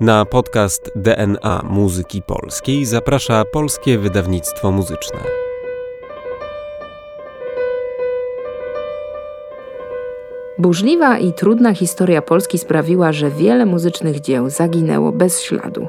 [0.00, 5.18] Na podcast DNA Muzyki Polskiej zaprasza Polskie Wydawnictwo Muzyczne.
[10.58, 15.88] Burzliwa i trudna historia Polski sprawiła, że wiele muzycznych dzieł zaginęło bez śladu.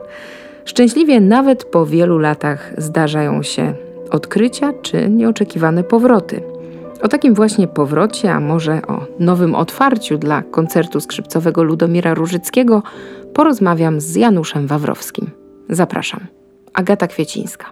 [0.66, 3.76] Szczęśliwie nawet po wielu latach zdarzają się
[4.12, 6.57] odkrycia czy nieoczekiwane powroty.
[7.02, 12.84] O takim właśnie powrocie, a może o nowym otwarciu dla koncertu skrzypcowego Ludomira Różyckiego
[13.34, 15.30] porozmawiam z Januszem Wawrowskim.
[15.70, 16.20] Zapraszam.
[16.74, 17.70] Agata Kwiecińska.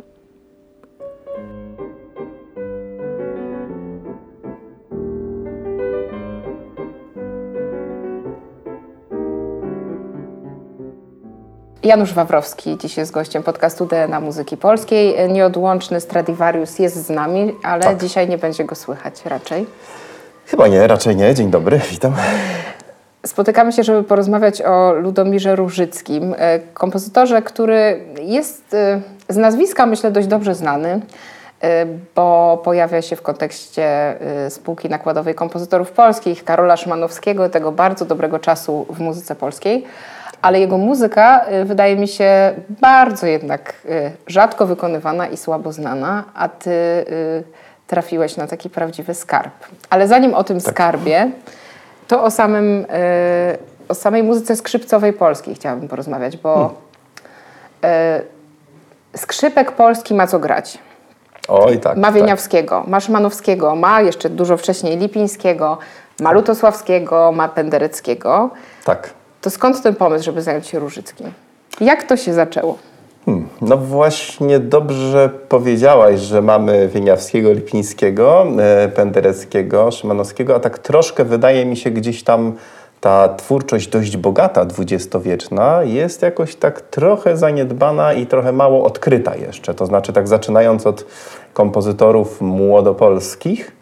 [11.85, 15.30] Janusz Wawrowski dziś jest gościem podcastu DNA Muzyki Polskiej.
[15.30, 17.98] Nieodłączny Stradivarius jest z nami, ale Tak.
[17.98, 19.66] dzisiaj nie będzie go słychać raczej.
[20.45, 21.34] Chyba nie, raczej nie.
[21.35, 22.13] Dzień dobry, witam.
[23.26, 30.12] Spotykamy się, żeby porozmawiać o Ludomirze Różyckim, e, kompozytorze, który jest e, z nazwiska, myślę,
[30.12, 31.02] dość dobrze znany,
[31.62, 34.15] e, bo pojawia się w kontekście
[34.49, 39.85] spółki nakładowej kompozytorów polskich, Karola Szymanowskiego, tego bardzo dobrego czasu w muzyce polskiej.
[40.46, 46.24] Ale jego muzyka e, wydaje mi się bardzo jednak e, rzadko wykonywana i słabo znana,
[46.35, 47.05] a ty e,
[47.87, 49.54] trafiłeś na taki prawdziwy skarb.
[49.90, 51.32] Ale zanim o tym skarbie,
[52.07, 52.85] to o, samym,
[53.87, 56.74] o samej muzyce skrzypcowej polskiej chciałabym porozmawiać, bo
[57.84, 58.21] e,
[59.15, 60.77] skrzypek polski ma co grać.
[61.48, 61.98] Oj, tak.
[61.98, 62.15] Ma tak.
[62.15, 65.78] Wieniawskiego, ma Szymanowskiego, ma jeszcze dużo wcześniej Lipińskiego,
[66.19, 68.50] ma Lutosławskiego, ma Pendereckiego.
[68.84, 69.09] Tak.
[69.46, 71.31] To skąd ten pomysł, żeby zająć się Różyckim?
[71.81, 72.78] Jak to się zaczęło?
[73.25, 73.47] Hmm.
[73.62, 81.66] No właśnie dobrze powiedziałaś, że mamy Wieniawskiego, Lipińskiego, e, Pendereckiego, Szymanowskiego, a tak troszkę wydaje
[81.66, 82.53] mi się gdzieś tam
[83.02, 89.74] ta twórczość dość bogata, dwudziestowieczna, jest jakoś tak trochę zaniedbana i trochę mało odkryta jeszcze.
[89.74, 91.06] To znaczy tak zaczynając od
[91.53, 93.75] kompozytorów młodopolskich,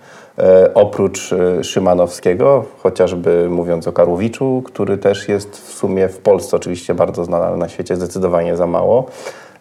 [0.74, 6.94] oprócz e, Szymanowskiego, chociażby mówiąc o Karłowiczu, który też jest w sumie w Polsce oczywiście
[6.94, 9.06] bardzo znany, ale na świecie zdecydowanie za mało.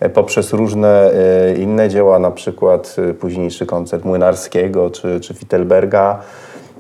[0.01, 6.19] E, poprzez różne e, inne dzieła, na przykład e, późniejszy koncert Młynarskiego czy, czy Wittelberga.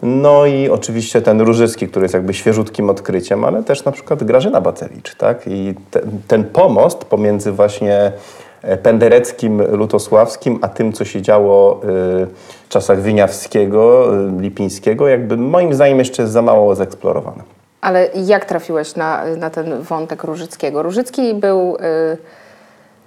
[0.02, 4.60] No i oczywiście ten Różycki, który jest jakby świeżutkim odkryciem, ale też na przykład Grażyna
[4.60, 5.42] Bacewicz, tak?
[5.47, 8.12] I te, ten pomost pomiędzy właśnie e,
[8.82, 11.86] Pendereckim, Lutosławskim, a tym, co się działo y,
[12.64, 17.42] w czasach Wieniawskiego, y, Lipińskiego, jakby moim zdaniem jeszcze jest za mało zeksplorowane.
[17.80, 20.82] Ale jak trafiłeś na, na ten wątek Różyckiego?
[20.82, 21.80] Różycki był y,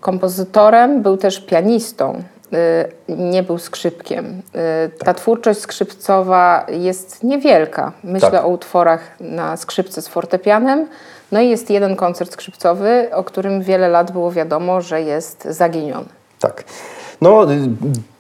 [0.01, 2.23] kompozytorem, był też pianistą,
[2.53, 4.25] y, nie był skrzypkiem.
[4.25, 7.91] Y, ta twórczość skrzypcowa jest niewielka.
[8.03, 8.45] Myślę Tak.
[8.45, 10.87] o utworach na skrzypce z fortepianem.
[11.35, 16.05] No i jest jeden koncert skrzypcowy, o którym wiele lat było wiadomo, że jest zaginiony.
[16.39, 16.63] Tak.
[17.21, 17.45] No,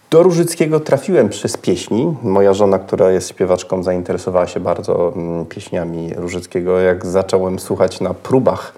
[0.09, 2.15] do Różyckiego trafiłem przez pieśni.
[2.23, 6.79] Moja żona, która jest śpiewaczką, zainteresowała się bardzo mm, pieśniami Różyckiego.
[6.79, 8.73] Jak zacząłem słuchać na próbach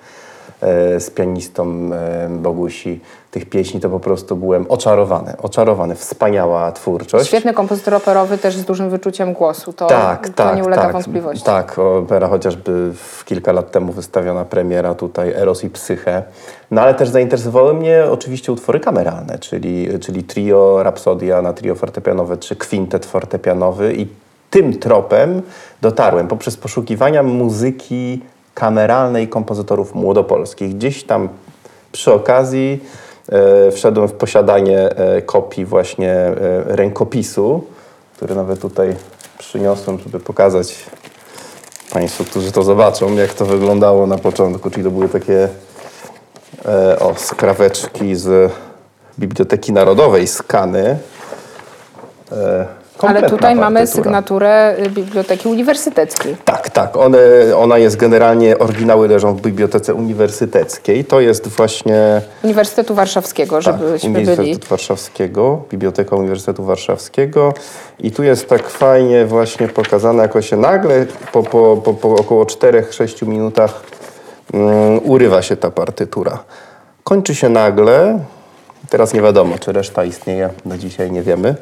[0.62, 3.00] e, z pianistą e, Bogusi
[3.40, 5.34] tych pieśni, to po prostu byłem oczarowany.
[5.42, 5.96] Oczarowany.
[5.96, 7.28] Wspaniała twórczość.
[7.28, 9.74] Świetny kompozytor operowy, też z dużym wyczuciem głosu.
[9.74, 11.46] To, tak, to tak, nie ulega tak, wątpliwości.
[11.46, 16.24] Tak, opera chociażby w kilka lat temu wystawiona premiera tutaj Eros i Psyche.
[16.72, 22.38] No ale też zainteresowały mnie oczywiście utwory kameralne, czyli, czyli trio, rapsodia na trio fortepianowe
[22.38, 24.08] czy kwintet fortepianowy i
[24.50, 25.42] tym tropem
[25.82, 28.22] dotarłem poprzez poszukiwania muzyki
[28.54, 30.76] kameralnej kompozytorów młodopolskich.
[30.76, 31.30] Gdzieś tam
[31.92, 32.80] przy okazji
[33.72, 37.64] wszedłem w posiadanie e, kopii właśnie e, rękopisu,
[38.16, 38.96] który nawet tutaj
[39.38, 40.76] przyniosłem, żeby pokazać
[41.94, 44.70] Państwu, którzy to zobaczą, jak to wyglądało na początku.
[44.70, 45.50] Czyli to były takie
[46.66, 48.52] e, o, skraweczki z
[49.20, 50.98] Biblioteki Narodowej, skany.
[52.98, 54.04] E, Ale kompletna tutaj mamy partytura.
[54.04, 56.36] sygnaturę y, Biblioteki Uniwersyteckiej.
[56.46, 56.98] Tak, tak.
[56.98, 57.20] One,
[57.58, 61.06] ona jest generalnie, oryginały leżą w Bibliotece Uniwersyteckiej.
[61.06, 64.28] To jest właśnie Uniwersytetu Warszawskiego, żebyśmy tak, byli.
[64.28, 67.54] Uniwersytet Warszawskiego, Biblioteka Uniwersytetu Warszawskiego.
[68.00, 72.44] I tu jest tak fajnie właśnie pokazane, jako się nagle po, po, po, po około
[72.44, 73.82] 4-6 minutach
[74.54, 76.40] mm, urywa się ta partytura.
[77.04, 78.20] Kończy się nagle.
[78.90, 81.56] Teraz nie wiadomo, czy reszta istnieje, do dzisiaj nie wiemy.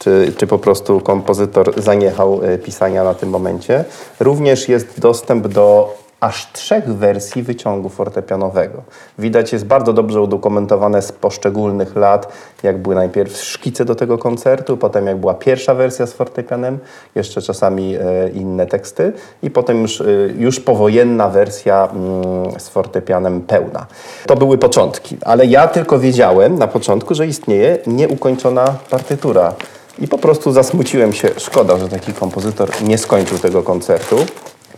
[0.00, 3.84] Czy, czy po prostu kompozytor zaniechał e, pisania na tym momencie.
[4.20, 8.82] Również jest dostęp do aż trzech wersji wyciągu fortepianowego.
[9.18, 12.32] Widać, jest bardzo dobrze udokumentowane z poszczególnych lat,
[12.62, 16.78] jak były najpierw szkice do tego koncertu, potem jak była pierwsza wersja z fortepianem,
[17.14, 19.12] jeszcze czasami e, inne teksty
[19.42, 20.04] i potem już, e,
[20.38, 23.86] już powojenna wersja mm, z fortepianem pełna.
[24.26, 29.54] To były początki, ale ja tylko wiedziałem na początku, że istnieje nieukończona partytura.
[30.00, 31.28] I po prostu zasmuciłem się.
[31.36, 34.16] Szkoda, że taki kompozytor nie skończył tego koncertu.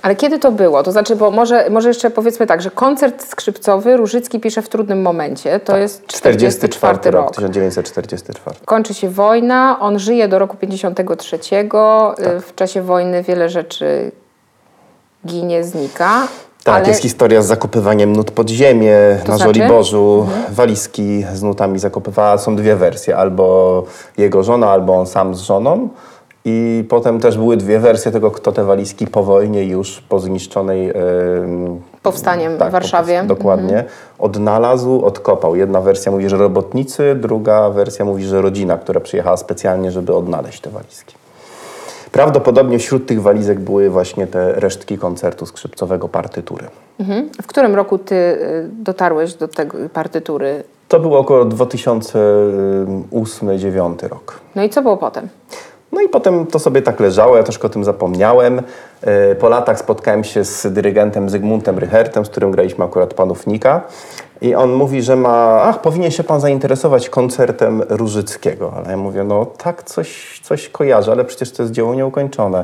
[0.03, 0.83] Ale kiedy to było?
[0.83, 5.03] To znaczy, bo może, może jeszcze powiedzmy tak, że koncert skrzypcowy Różycki pisze w trudnym
[5.03, 5.61] momencie.
[5.61, 7.25] To jest 44 44 rok.
[7.25, 8.57] rok, 1944.
[8.65, 11.37] Kończy się wojna, on żyje do roku 53.
[11.37, 14.13] Y, W czasie wojny wiele rzeczy
[15.27, 16.29] ginie, znika.
[16.65, 19.55] Tak, ale jest historia z zakopywaniem nut pod ziemię To na znaczy?
[19.55, 20.27] Żoliborzu.
[20.51, 22.39] Walizki z nutami zakopywała.
[22.39, 23.85] Są dwie wersje, albo
[24.19, 25.89] jego żona, albo on sam z żoną.
[26.45, 30.91] I potem też były dwie wersje tego, kto te walizki po wojnie już po zniszczonej...
[30.91, 33.13] em, powstaniem tak, w Warszawie.
[33.13, 33.29] Mhm.
[33.29, 33.85] Po, dokładnie.
[34.19, 35.57] Odnalazł, odkopał.
[35.57, 40.61] Jedna wersja mówi, że robotnicy, druga wersja mówi, że rodzina, która przyjechała specjalnie, żeby odnaleźć
[40.61, 41.22] te walizki.
[42.13, 46.67] Prawdopodobnie wśród tych walizek były właśnie te resztki koncertu skrzypcowego partytury.
[47.01, 47.29] Mhm.
[47.43, 50.65] W którym roku ty y, dotarłeś do tej partytury?
[50.89, 54.41] To był około 2008-2009 rok.
[54.55, 55.29] No i co było potem?
[55.93, 58.63] No i potem to sobie tak leżało, ja troszkę o tym zapomniałem.
[59.03, 63.81] E, Po latach spotkałem się z dyrygentem Zygmuntem Rychertem, z którym graliśmy akurat Panów Nika.
[64.41, 68.73] I on mówi, że ma, ach, powinien się pan zainteresować koncertem Różyckiego.
[68.77, 72.63] Ale ja mówię, no tak, coś, coś kojarzę, ale przecież to jest dzieło nieukończone.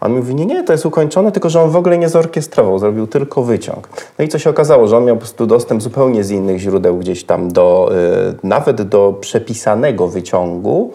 [0.00, 2.78] A on mówi, nie, nie, to jest ukończone, tylko że on w ogóle nie zorkiestrował,
[2.78, 3.88] zrobił tylko wyciąg.
[4.18, 6.96] No i co się okazało, że on miał po prostu dostęp zupełnie z innych źródeł
[6.96, 7.90] gdzieś tam do,
[8.32, 10.92] y, nawet do przepisanego wyciągu,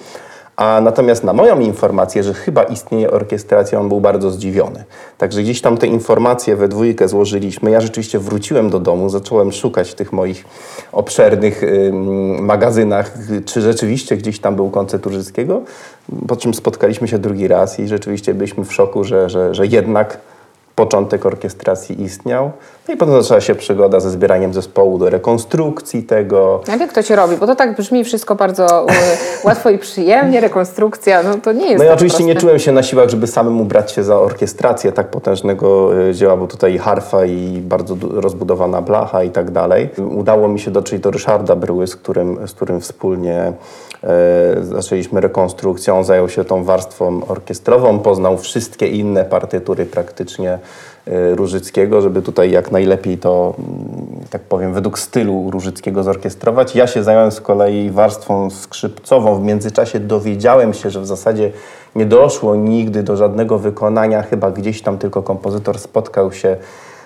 [0.59, 4.83] a natomiast na moją informację, że chyba istnieje orkiestracja, on był bardzo zdziwiony.
[5.17, 7.71] Także gdzieś tam te informacje we dwójkę złożyliśmy.
[7.71, 10.45] Ja rzeczywiście wróciłem do domu, zacząłem szukać w tych moich
[10.91, 15.61] obszernych ym, magazynach, czy rzeczywiście gdzieś tam był koncert Urzyckiego.
[16.27, 20.17] Po czym spotkaliśmy się drugi raz i rzeczywiście byliśmy w szoku, że, że, że jednak
[20.79, 22.51] początek orkiestracji istniał.
[22.87, 26.61] No i potem zaczęła się przygoda ze zbieraniem zespołu do rekonstrukcji tego.
[26.67, 27.37] Jak, jak to się robi?
[27.37, 28.93] Bo to tak brzmi wszystko bardzo y,
[29.47, 32.47] łatwo i przyjemnie, rekonstrukcja, no to nie jest No ja tak oczywiście nie proste.
[32.47, 36.47] czułem się na siłach, żeby samemu brać się za orkiestrację tak potężnego e, dzieła, bo
[36.47, 39.89] tutaj i harfa i bardzo rozbudowana blacha i tak dalej.
[39.97, 43.53] Udało mi się dotrzeć do Ryszarda Bryły, z którym, z którym wspólnie
[44.61, 45.93] zaczęliśmy rekonstrukcję.
[45.93, 50.59] On zajął się tą warstwą orkiestrową, poznał wszystkie inne partytury praktycznie
[51.07, 53.69] e, Różyckiego, żeby tutaj jak najlepiej to, mm,
[54.29, 56.75] tak powiem, według stylu Różyckiego zorkiestrować.
[56.75, 59.35] Ja się zająłem z kolei warstwą skrzypcową.
[59.35, 61.51] W międzyczasie dowiedziałem się, że w zasadzie
[61.95, 66.57] nie doszło nigdy do żadnego wykonania, chyba gdzieś tam tylko kompozytor spotkał się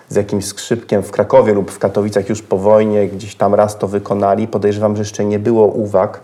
[0.10, 3.88] z jakimś skrzypkiem w Krakowie lub w Katowicach już po wojnie, gdzieś tam raz to
[3.88, 4.48] wykonali.
[4.48, 6.22] Podejrzewam, że jeszcze nie było uwag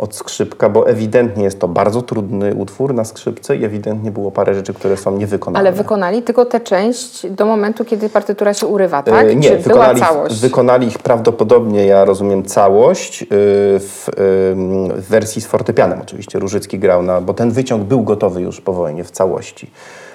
[0.00, 4.54] od skrzypka, bo ewidentnie jest to bardzo trudny utwór na skrzypce i ewidentnie było parę
[4.54, 5.58] rzeczy, które są niewykonane.
[5.58, 9.26] Ale wykonali tylko tę część do momentu, kiedy partytura się urywa, tak?
[9.26, 10.00] E, Nie, Czy wykonali,
[10.30, 14.12] wykonali ich prawdopodobnie, ja rozumiem, całość y, w, y,
[15.02, 16.38] w wersji z fortepianem oczywiście.
[16.38, 19.70] Różycki grał na, bo ten wyciąg był gotowy już po wojnie w całości.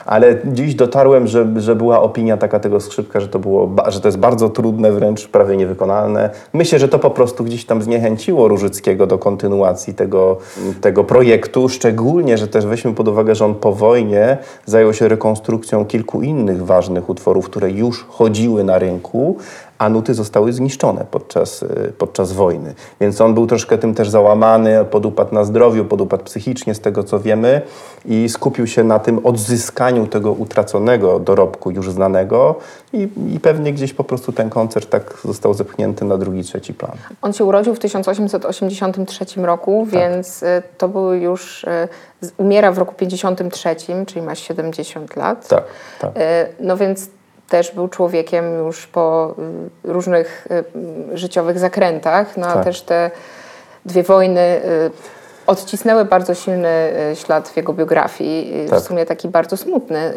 [0.06, 4.08] Ale dziś dotarłem, że, że była opinia taka tego skrzypka, że to, było, że to
[4.08, 6.30] jest bardzo trudne, wręcz prawie niewykonalne.
[6.54, 10.38] Myślę, że to po prostu gdzieś tam zniechęciło Różyckiego do kontynuacji tego,
[10.82, 15.86] tego projektu, szczególnie, że też weźmy pod uwagę, że on po wojnie zajął się rekonstrukcją
[15.86, 19.38] kilku innych ważnych utworów, które już chodziły na rynku,
[19.78, 22.74] a nuty zostały zniszczone podczas, y, podczas wojny.
[23.02, 27.20] Więc on był troszkę tym też załamany, podupadł na zdrowiu, podupadł psychicznie z tego co
[27.20, 27.62] wiemy
[28.06, 32.56] i skupił się na tym odzyskaniu tego utraconego dorobku już znanego
[32.94, 36.92] i, i pewnie gdzieś po prostu ten koncert tak został zepchnięty na drugi, trzeci plan.
[37.22, 40.00] On się urodził w 1883 roku, Tak.
[40.00, 41.64] więc y, to był już...
[41.64, 41.88] y,
[42.38, 43.76] Umiera w roku 53,
[44.08, 45.48] czyli ma 70 lat.
[45.48, 45.64] Tak,
[46.00, 46.12] tak.
[46.60, 47.08] No więc
[47.50, 49.36] też był człowiekiem już po
[49.86, 50.48] y, różnych
[51.14, 52.64] y, życiowych zakrętach, no a Tak.
[52.64, 53.12] też te
[53.86, 54.92] dwie wojny y,
[55.48, 58.80] odcisnęły bardzo silny ślad w jego biografii, Tak.
[58.80, 60.14] w sumie taki bardzo smutny.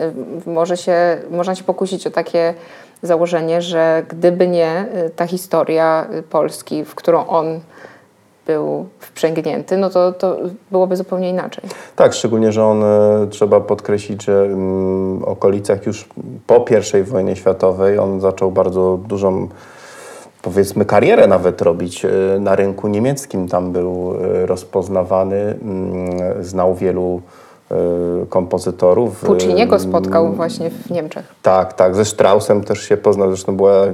[0.47, 2.55] Może się, można się pokusić o takie
[3.03, 7.61] założenie, że gdyby nie ta historia Polski, w którą on
[8.49, 10.37] był wprzęgnięty, no to, to
[10.71, 11.65] byłoby zupełnie inaczej.
[11.97, 16.09] Tak, szczególnie, że on, e, trzeba podkreślić, że mm, w okolicach już
[16.47, 16.65] po
[17.01, 19.49] I wojnie światowej on zaczął bardzo dużą,
[20.43, 23.49] powiedzmy, karierę nawet robić e, na rynku niemieckim.
[23.49, 27.21] Tam był e, rozpoznawany, mm, znał wielu
[28.29, 29.21] kompozytorów.
[29.21, 31.35] Pucciniego spotkał właśnie w Niemczech.
[31.43, 31.95] Tak, tak.
[31.95, 33.29] Ze Straussem też się poznał.
[33.29, 33.87] Zresztą była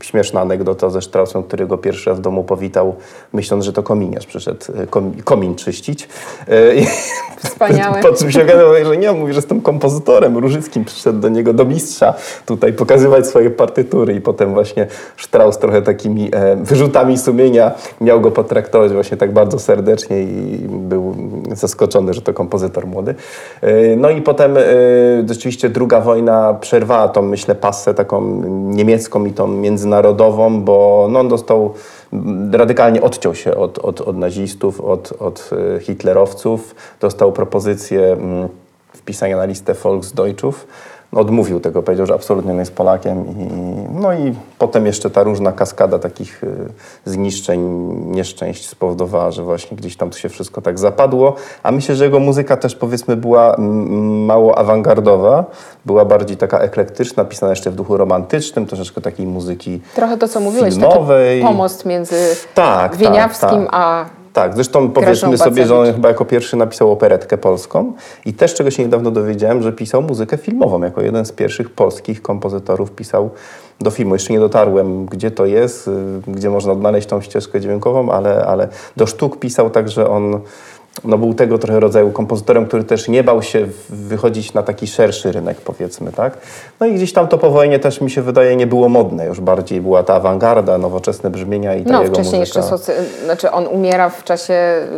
[0.00, 2.94] śmieszna anegdota ze Straussem, który go pierwszy raz w domu powitał,
[3.32, 6.08] myśląc, że to kominiarz przyszedł kom, komin czyścić.
[6.76, 6.86] I
[7.44, 8.00] Wspaniałe.
[8.02, 10.38] Po czym się okazało, że nie, on mówi, że jestem kompozytorem.
[10.38, 12.14] Różyckim przyszedł do niego, do mistrza,
[12.46, 14.86] tutaj pokazywać swoje partytury i potem właśnie
[15.18, 21.16] Strauss trochę takimi e, wyrzutami sumienia miał go potraktować właśnie tak bardzo serdecznie i był
[21.52, 23.11] zaskoczony, że to kompozytor młody.
[23.60, 24.62] E, no i potem e,
[25.28, 31.28] rzeczywiście druga wojna przerwała tą, myślę, passę taką niemiecką i tą międzynarodową, bo no, on
[31.28, 31.74] dostał
[32.52, 36.74] radykalnie odciął się od, od, od nazistów, od, od e, hitlerowców.
[37.00, 38.48] Dostał propozycję mm,
[38.94, 40.66] wpisania na listę Volksdeutschów.
[41.12, 43.24] Odmówił tego, powiedział, że absolutnie nie jest Polakiem.
[43.28, 43.48] I,
[44.00, 46.48] no i potem jeszcze ta różna kaskada takich y,
[47.04, 47.60] zniszczeń,
[48.06, 51.34] nieszczęść spowodowała, że właśnie gdzieś tam to się wszystko tak zapadło.
[51.62, 53.56] A myślę, że jego muzyka też powiedzmy była
[54.26, 55.44] mało awangardowa,
[55.86, 60.40] była bardziej taka eklektyczna, pisana jeszcze w duchu romantycznym, troszeczkę takiej muzyki Trochę to, co
[60.40, 61.40] mówiłeś, filmowej.
[61.40, 63.68] taki pomost między Tak, Wieniawskim tak, tak.
[63.72, 67.92] a Tak, zresztą powiedzmy sobie, że on chyba jako pierwszy napisał operetkę polską
[68.26, 70.82] i też czego się niedawno dowiedziałem, że pisał muzykę filmową.
[70.82, 73.30] Jako jeden z pierwszych polskich kompozytorów pisał
[73.80, 74.14] do filmu.
[74.14, 75.92] Jeszcze nie dotarłem, gdzie to jest, y,
[76.26, 80.40] gdzie można odnaleźć tą ścieżkę dźwiękową, ale, ale do sztuk pisał także on
[81.04, 85.32] no był tego trochę rodzaju kompozytorem, który też nie bał się wychodzić na taki szerszy
[85.32, 86.38] rynek, powiedzmy, tak?
[86.80, 89.40] No i gdzieś tam to po wojnie też mi się wydaje nie było modne, już
[89.40, 92.62] bardziej była ta awangarda, nowoczesne brzmienia i ta No, jego muzyka.
[92.62, 92.92] socy...
[93.24, 94.54] Znaczy on umiera w czasie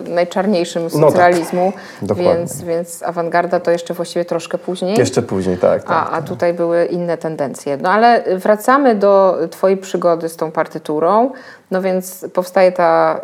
[0.09, 1.73] najczarniejszym No tak, socjalizmu,
[2.17, 4.99] więc, więc awangarda to jeszcze właściwie troszkę później.
[4.99, 5.83] Jeszcze później, tak.
[5.83, 5.93] tak.
[5.97, 7.77] A, a tutaj były inne tendencje.
[7.83, 11.31] No ale wracamy do Twojej przygody z tą partyturą.
[11.71, 13.21] No więc powstaje ta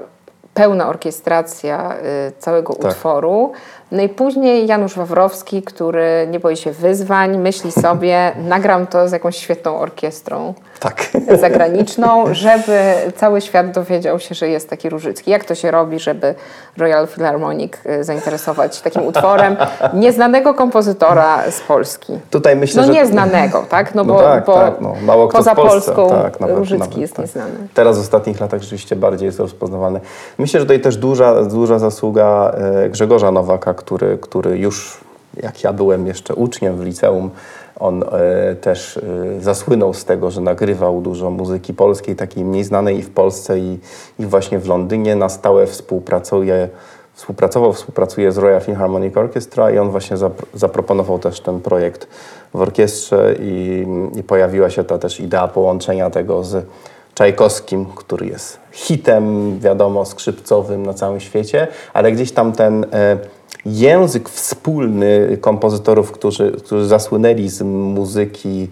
[0.54, 1.94] pełna orkiestracja
[2.28, 2.84] y, całego Tak.
[2.84, 3.52] utworu.
[3.92, 9.12] No i później Janusz Wawrowski, który nie boi się wyzwań, myśli sobie, nagram to z
[9.12, 11.10] jakąś świetną orkiestrą tak.
[11.40, 15.30] zagraniczną, żeby cały świat dowiedział się, że jest taki Różycki.
[15.30, 16.34] Jak to się robi, żeby
[16.76, 19.56] Royal Philharmonic y, zainteresować takim utworem
[19.94, 22.18] nieznanego kompozytora z Polski?
[22.30, 22.92] Tutaj myślę, No że...
[22.94, 23.94] nieznanego, tak?
[23.94, 24.94] No No bo, tak, bo tak, no.
[25.02, 25.92] Mało kto poza Polsce.
[25.94, 27.24] Polską tak, nawet- Różycki nawet, jest tak.
[27.26, 27.68] nieznany.
[27.74, 30.00] Teraz w ostatnich latach rzeczywiście bardziej jest rozpoznawalny.
[30.38, 32.52] Myślę, że tutaj też duża, duża zasługa
[32.84, 35.00] e, Grzegorza Nowaka, który, który już,
[35.42, 37.30] jak ja byłem jeszcze uczniem w liceum,
[37.78, 39.00] on e, też e,
[39.40, 43.78] zasłynął z tego, że nagrywał dużo muzyki polskiej, takiej mniej znanej i w Polsce, i,
[44.18, 45.16] i właśnie w Londynie.
[45.16, 46.68] Na stałe współpracuje,
[47.14, 52.08] współpracował, współpracuje z Royal Philharmonic Orchestra i on właśnie zapro- zaproponował też ten projekt
[52.54, 56.66] w orkiestrze i, i pojawiła się ta też idea połączenia tego z
[57.14, 63.18] Czajkowskim, który jest hitem, wiadomo, skrzypcowym na całym świecie, ale gdzieś tam ten e,
[63.66, 68.68] język wspólny kompozytorów, którzy, którzy zasłynęli z muzyki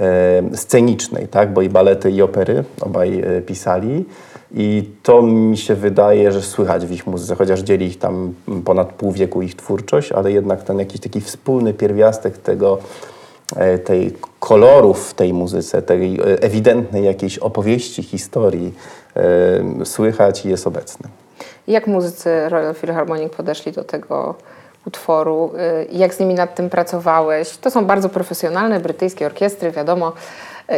[0.00, 1.52] e, scenicznej, tak?
[1.52, 4.04] bo i balety, i opery obaj e, pisali.
[4.54, 8.34] I to mi się wydaje, że słychać w ich muzyce, chociaż dzieli ich tam
[8.64, 12.78] ponad pół wieku ich twórczość, ale jednak ten jakiś taki wspólny pierwiastek tego,
[13.56, 18.74] e, tej kolorów w tej muzyce, tej e, ewidentnej jakiejś opowieści, historii
[19.16, 21.08] e, słychać i jest obecny.
[21.66, 24.34] Jak muzycy Royal Philharmonic podeszli do tego
[24.86, 25.50] utworu?
[25.82, 27.56] Y, Jak z nimi nad tym pracowałeś?
[27.56, 30.12] To są bardzo profesjonalne brytyjskie orkiestry, wiadomo,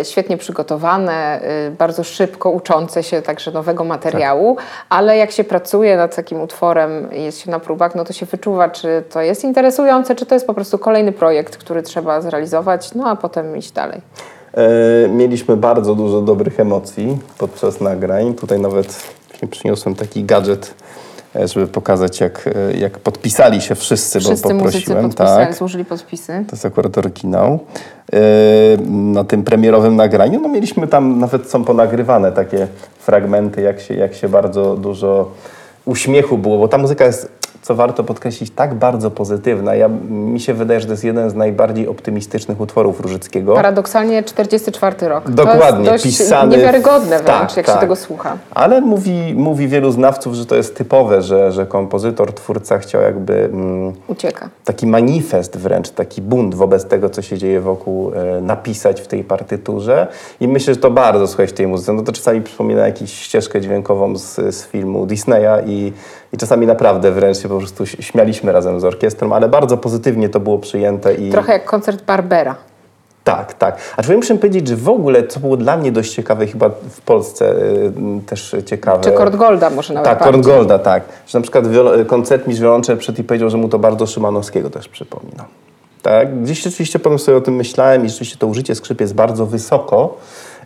[0.01, 4.57] y, świetnie przygotowane, y, bardzo szybko uczące się także nowego materiału,
[4.89, 8.69] ale jak się pracuje nad takim utworem, jest się na próbach, no to się wyczuwa,
[8.69, 13.09] czy to jest interesujące, czy to jest po prostu kolejny projekt, który trzeba zrealizować, no
[13.11, 14.01] a potem iść dalej.
[14.55, 18.35] E, Mieliśmy bardzo dużo dobrych emocji podczas nagrań.
[18.35, 19.15] Tutaj nawet
[19.49, 20.75] przyniosłem taki gadżet,
[21.37, 25.13] e, żeby pokazać, jak, e, jak podpisali się wszyscy, Wszyscy bo poprosiłem.
[25.13, 25.55] tak.
[25.55, 26.45] złożyli podpisy.
[26.49, 27.59] To jest akurat oryginał.
[28.13, 28.19] E,
[28.89, 32.67] Na tym premierowym nagraniu no mieliśmy tam, nawet są ponagrywane takie
[32.99, 35.31] fragmenty, jak się, jak się bardzo dużo
[35.85, 37.29] uśmiechu było, bo ta muzyka jest,
[37.65, 39.75] co warto podkreślić, tak bardzo pozytywna.
[39.75, 43.55] Ja, mi się wydaje, że to jest jeden z najbardziej optymistycznych utworów Różyckiego.
[43.55, 45.31] Paradoksalnie 44 rok.
[45.31, 47.75] Dokładnie, to jest dość pisany niewiarygodne wręcz, tak, jak tak.
[47.75, 48.37] się tego słucha.
[48.51, 53.45] Ale mówi, mówi wielu znawców, że to jest typowe, że, że kompozytor, twórca chciał jakby...
[53.45, 54.49] Mm, Ucieka.
[54.65, 59.25] taki manifest wręcz, taki bunt wobec tego, co się dzieje wokół, e, napisać w tej
[59.25, 60.07] partyturze.
[60.41, 61.93] I myślę, że to bardzo słychać w tej muzyce.
[61.93, 65.93] No to czasami przypomina jakąś ścieżkę dźwiękową z, z filmu Disneya i,
[66.35, 70.41] i czasami naprawdę wręcz się po prostu śmialiśmy razem z orkiestrą, ale bardzo pozytywnie to
[70.41, 72.55] było przyjęte i Trochę jak koncert Barbera.
[73.25, 73.77] Tak, tak.
[73.97, 77.01] A czy muszę powiedzieć, że w ogóle, co było dla mnie dość ciekawe, chyba w
[77.01, 77.93] Polsce y,
[78.27, 79.05] też ciekawe.
[79.05, 80.43] Czy Kord Golda może nawet Tak, bardziej.
[80.43, 81.03] Korn Golda, tak.
[81.27, 84.71] Że na przykład wiolo- koncert Mistrz Wiolonczeli przed i powiedział, że mu to bardzo Szymanowskiego
[84.71, 85.45] też przypomina.
[86.03, 89.47] Tak, gdzieś rzeczywiście potem sobie o tym myślałem i rzeczywiście to użycie skrzyp jest bardzo
[89.47, 90.17] wysoko,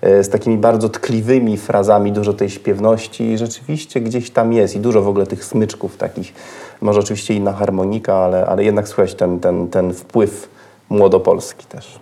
[0.02, 4.76] z takimi bardzo tkliwymi frazami, dużo tej śpiewności i rzeczywiście gdzieś tam jest.
[4.76, 6.32] I dużo w ogóle tych smyczków takich,
[6.80, 10.48] może oczywiście inna harmonika, ale, ale jednak słychać ten, ten, ten wpływ
[10.88, 12.00] młodopolski też.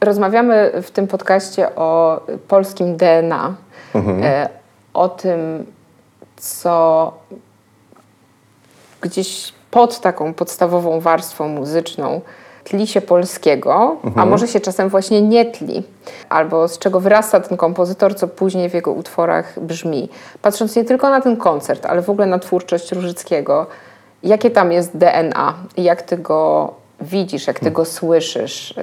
[0.00, 3.54] Rozmawiamy w tym podcaście o polskim DNA,
[4.22, 4.48] e,
[4.94, 5.66] o tym,
[6.36, 7.12] co
[9.00, 12.20] gdzieś pod taką podstawową warstwą muzyczną
[12.64, 15.82] tli się polskiego, a może się czasem właśnie nie tli,
[16.28, 20.08] albo z czego wyrasta ten kompozytor, co później w jego utworach brzmi.
[20.42, 23.66] Patrząc nie tylko na ten koncert, ale w ogóle na twórczość Różyckiego,
[24.22, 28.74] jakie tam jest DNA i jak ty go widzisz, jak ty go słyszysz, y,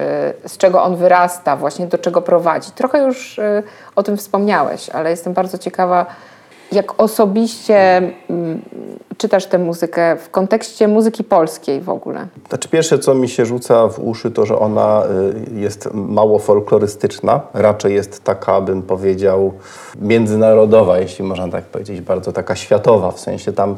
[0.48, 2.70] z czego on wyrasta, właśnie do czego prowadzi.
[2.70, 3.62] Trochę już y,
[3.96, 6.06] o tym wspomniałeś, ale jestem bardzo ciekawa,
[6.72, 8.62] jak osobiście mm,
[9.16, 12.26] czytasz tę muzykę w kontekście muzyki polskiej w ogóle.
[12.48, 15.02] Znaczy pierwsze, co mi się rzuca w uszy, to, że ona
[15.56, 17.40] y, jest mało folklorystyczna.
[17.54, 19.52] Raczej jest taka, bym powiedział,
[20.00, 23.10] międzynarodowa, jeśli można tak powiedzieć, bardzo taka światowa.
[23.10, 23.76] W sensie tam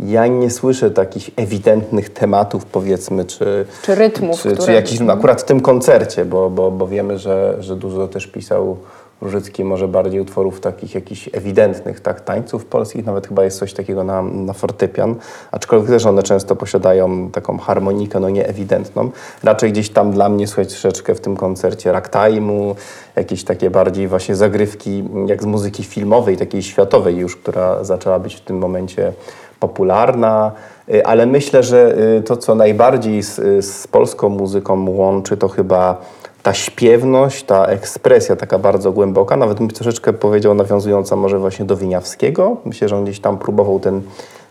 [0.00, 5.12] ja nie słyszę takich ewidentnych tematów, powiedzmy, czy, Czy rytmów, czy, czy które- jakichś, no,
[5.12, 8.76] akurat w tym koncercie, bo, bo, bo wiemy, że, że dużo też pisał
[9.20, 14.04] Różycki, może bardziej utworów takich jakichś ewidentnych, tak, tańców polskich, nawet chyba jest coś takiego
[14.04, 15.14] na, na fortepian,
[15.50, 19.10] aczkolwiek też one często posiadają taką harmonikę, no nieewidentną.
[19.42, 22.74] Raczej gdzieś tam dla mnie słychać troszeczkę w tym koncercie ragtime'u,
[23.16, 28.34] jakieś takie bardziej właśnie zagrywki jak z muzyki filmowej, takiej światowej już, która zaczęła być
[28.34, 29.12] w tym momencie
[29.60, 30.52] popularna,
[30.94, 35.48] Y, ale myślę, że y, to, co najbardziej z, y, z polską muzyką łączy, to
[35.48, 36.00] chyba
[36.46, 41.76] ta śpiewność, ta ekspresja taka bardzo głęboka, nawet bym troszeczkę powiedział nawiązująca może właśnie do
[41.76, 42.56] Wieniawskiego.
[42.64, 44.02] Myślę, że on gdzieś tam próbował ten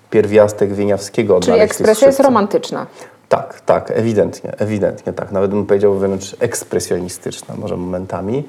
[0.09, 2.87] pierwiastek Wieniawskiego Czyli odnaleźć tych ekspresja jest romantyczna.
[3.29, 5.31] Tak, tak, ewidentnie, ewidentnie tak.
[5.31, 8.43] Nawet bym powiedział wręcz ekspresjonistyczna może momentami.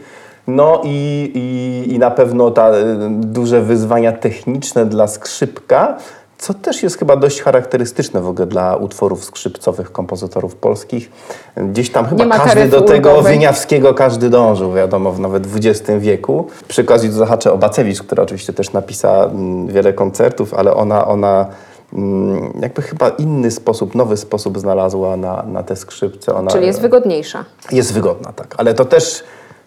[0.47, 5.99] No i, i, i na pewno ta y, duże wyzwania techniczne dla skrzypka,
[6.38, 11.11] co też jest chyba dość charakterystyczne w ogóle dla utworów skrzypcowych kompozytorów polskich.
[11.57, 13.33] Gdzieś tam chyba każdy do tego ulgowej.
[13.33, 16.47] Wieniawskiego każdy dążył, wiadomo, w nawet XX wieku.
[16.69, 21.06] Przy okazji tu zahaczę o Bacewicz, która oczywiście też napisała mm, wiele koncertów, ale ona,
[21.06, 21.47] ona
[21.93, 26.34] mm, jakby chyba inny sposób, nowy sposób znalazła na, na te skrzypce.
[26.34, 27.45] Ona Czyli jest wygodniejsza.
[27.73, 28.54] jest wygodna, tak.
[28.58, 29.25] Ale to też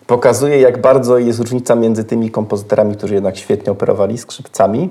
[0.10, 4.89] pokazuje, jak bardzo jest różnica między tymi kompozytorami, którzy jednak świetnie operowali skrzypcami,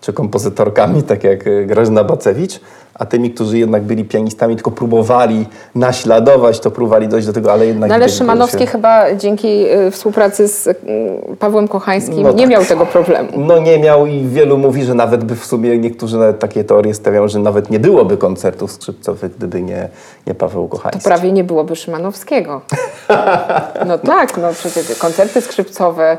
[0.00, 2.60] czy kompozytorkami, tak jak Grażyna Bacewicz,
[2.94, 7.66] a tymi, którzy jednak byli pianistami, tylko próbowali naśladować, to próbowali dojść do tego, ale
[7.66, 7.88] jednak...
[7.88, 10.74] No ale Szymanowski się- chyba dzięki y, współpracy z y,
[11.38, 12.50] Pawłem Kochańskim No nie tak.
[12.50, 13.28] miał tego problemu.
[13.36, 16.94] No nie miał i wielu mówi, że nawet by w sumie, niektórzy nawet takie teorie
[16.94, 19.88] stawiają, że nawet nie byłoby koncertów skrzypcowych, gdyby nie,
[20.26, 21.04] nie Paweł To Kochański.
[21.04, 22.60] prawie nie byłoby Szymanowskiego.
[23.86, 26.16] No tak, no przecież koncerty skrzypcowe,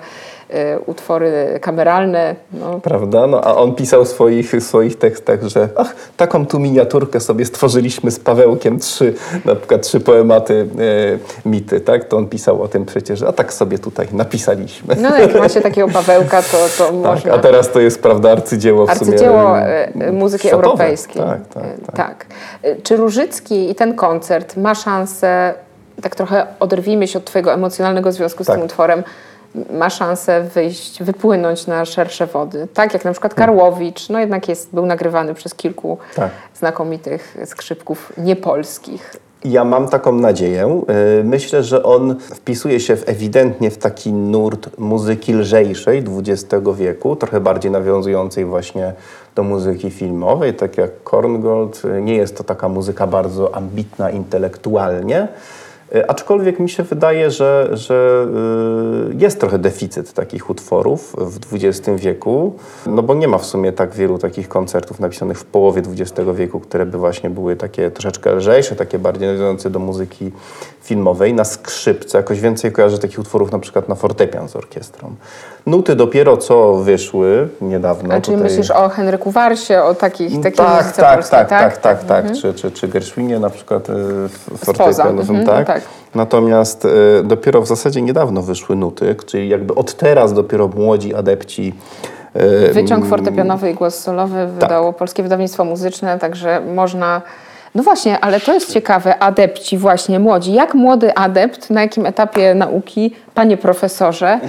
[0.85, 3.27] utwory kameralne, no, Prawda?
[3.27, 8.11] No, a on pisał w swoich, swoich tekstach, że ach, taką tu miniaturkę sobie stworzyliśmy
[8.11, 9.13] z Pawełkiem, trzy,
[9.45, 10.67] na przykład trzy poematy,
[11.45, 12.03] e, mity, tak?
[12.05, 14.95] To on pisał o tym przecież, a tak sobie tutaj napisaliśmy.
[14.95, 17.33] no jak ma się takiego Pawełka, to, to Tak, można...
[17.33, 19.11] a teraz to jest, prawda, arcydzieło w sumie.
[19.11, 20.63] Arcydzieło e, muzyki światowe.
[20.67, 21.21] europejskiej.
[21.21, 21.95] Tak, tak, E, tak.
[21.95, 22.25] tak.
[22.63, 25.53] E, Czy Różycki i ten koncert ma szansę,
[26.01, 28.55] tak trochę oderwijmy się od Twojego emocjonalnego związku z Tak.
[28.55, 29.03] tym utworem,
[29.73, 32.67] ma szansę wyjść, wypłynąć na szersze wody?
[32.73, 33.57] Tak jak na przykład Hmm.
[33.57, 36.29] Karłowicz, no jednak jest, był nagrywany przez kilku Tak.
[36.55, 39.15] znakomitych skrzypków niepolskich.
[39.45, 40.81] Ja mam taką nadzieję.
[41.19, 47.15] Y, Myślę, że on wpisuje się w, ewidentnie w taki nurt muzyki lżejszej XX wieku,
[47.15, 48.93] trochę bardziej nawiązującej właśnie
[49.35, 51.81] do muzyki filmowej, tak jak Korngold.
[51.85, 55.27] Y, Nie jest to taka muzyka bardzo ambitna intelektualnie.
[55.95, 58.27] Y, Aczkolwiek mi się wydaje, że, że
[59.11, 62.53] y, jest trochę deficyt takich utworów w XX wieku,
[62.85, 66.59] no bo nie ma w sumie tak wielu takich koncertów napisanych w połowie XX wieku,
[66.59, 70.31] które by właśnie były takie troszeczkę lżejsze, takie bardziej nawiązujące do muzyki
[70.81, 72.17] filmowej, na skrzypce.
[72.17, 75.15] Jakoś więcej kojarzę takich utworów na przykład na fortepian z orkiestrą.
[75.65, 78.13] Nuty dopiero co wyszły niedawno.
[78.15, 81.49] A czyli tutaj- myślisz o Henryku Warsie, o takich, takiej tak, muzyce tak, polskiej, tak,
[81.49, 83.93] tak, tak, tak, Czy, czy, czy Gershwinie na przykład y,
[84.29, 85.74] w fortepianowym, Mhm, tak?
[85.81, 85.89] Tak.
[86.15, 86.89] Natomiast y,
[87.23, 91.73] dopiero w zasadzie niedawno wyszły nuty, czyli jakby od teraz dopiero młodzi adepci
[92.69, 97.21] y, Wyciąg fortepianowy i głos solowy wydało Polskie Wydawnictwo Muzyczne, także można
[97.75, 100.53] No właśnie, ale to jest ciekawe, adepci właśnie, młodzi.
[100.53, 104.39] Jak młody adept, na jakim etapie nauki, panie profesorze,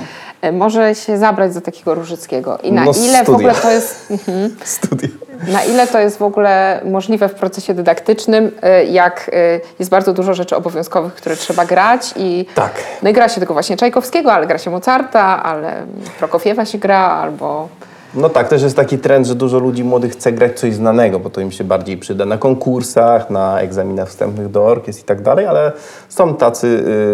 [0.43, 2.59] e, może się zabrać za takiego Różyckiego?
[2.63, 3.35] I na No, ile w studia.
[3.37, 4.07] ogóle to jest...
[4.11, 4.57] Mhm.
[4.65, 5.09] Studia.
[5.53, 8.45] Na ile to jest w ogóle możliwe w procesie dydaktycznym,
[8.81, 12.73] y, jak y, jest bardzo dużo rzeczy obowiązkowych, które trzeba grać i Tak.
[13.03, 15.83] no i gra się tego właśnie Czajkowskiego, ale gra się Mozarta, ale
[16.19, 17.69] Prokofiewa się gra, albo
[18.15, 21.31] No tak, też jest taki trend, że dużo ludzi młodych chce grać coś znanego, bo
[21.31, 25.47] to im się bardziej przyda na konkursach, na egzaminach wstępnych do orkiestr i tak dalej,
[25.47, 25.73] ale
[26.09, 26.67] są tacy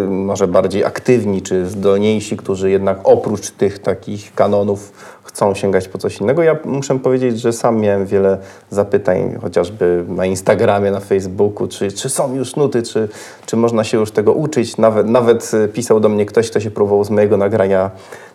[0.04, 4.92] y, może bardziej aktywni czy zdolniejsi, którzy jednak oprócz tych takich kanonów
[5.24, 6.42] chcą sięgać po coś innego.
[6.42, 8.38] Ja muszę powiedzieć, że sam miałem wiele
[8.70, 13.08] zapytań, chociażby na Instagramie, na Facebooku, czy, czy są już nuty, czy,
[13.46, 14.76] czy można się już tego uczyć.
[14.76, 17.90] Nawet, nawet y, pisał do mnie ktoś, kto się próbował z mojego nagrania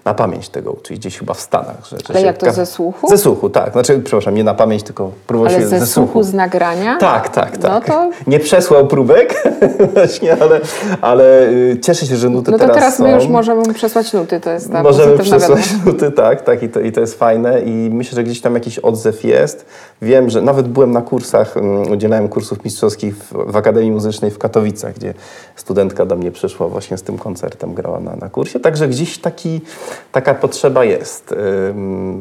[0.08, 1.86] na pamięć tego uczyć, gdzieś chyba w Stanach.
[1.90, 3.10] Że, że Ale jak to, ze słuchu?
[3.10, 3.72] Ze słuchu, tak.
[3.72, 6.98] Znaczy, przepraszam, nie na pamięć, tylko próbował ale się ze, ze słuchu z nagrania?
[6.98, 7.72] Tak, tak, tak.
[7.72, 9.44] No to, Nie przesłał próbek
[9.94, 10.60] właśnie, ale,
[11.02, 14.40] ale y, cieszę się, że nuty no to teraz, teraz my już możemy przesłać nuty,
[14.40, 15.86] to jest ta Możemy przesłać wiadomość.
[15.86, 18.80] nuty, tak, tak i to, i to jest fajne i myślę, że gdzieś tam jakiś
[18.80, 19.66] odzew jest.
[20.02, 24.38] Wiem, że nawet byłem na kursach, um, udzielałem kursów mistrzowskich w, w Akademii Muzycznej w
[24.38, 25.14] Katowicach, gdzie
[25.56, 29.62] studentka do mnie przyszła właśnie z tym koncertem, grała na, na kursie, także gdzieś taki,
[30.12, 31.36] taka potrzeba jest